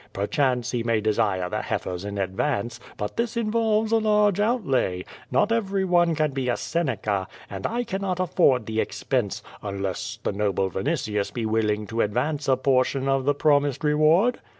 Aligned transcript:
Perchance 0.13 0.71
he 0.71 0.81
may 0.81 0.99
desire 0.99 1.47
the 1.47 1.61
heifers 1.61 2.03
in 2.03 2.17
advance, 2.17 2.79
but 2.97 3.17
this 3.17 3.37
involves 3.37 3.91
a 3.91 3.99
large 3.99 4.39
outlay. 4.39 5.05
Not 5.29 5.51
every 5.51 5.85
one 5.85 6.15
can 6.15 6.31
be 6.31 6.49
a 6.49 6.57
Seneca, 6.57 7.27
and 7.51 7.67
I 7.67 7.83
cannot 7.83 8.19
afford 8.19 8.65
the 8.65 8.79
expense, 8.81 9.43
unless 9.61 10.17
the 10.23 10.31
noble 10.31 10.71
Yinitius 10.71 11.31
be 11.31 11.45
willing 11.45 11.85
to 11.85 12.01
advance 12.01 12.47
a 12.47 12.57
portion 12.57 13.07
of 13.07 13.25
the 13.25 13.35
promised 13.35 13.83
reward.'' 13.83 14.39